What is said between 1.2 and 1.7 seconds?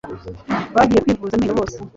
amenyo